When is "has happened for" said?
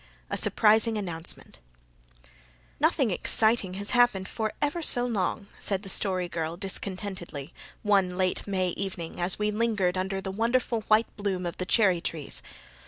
3.75-4.51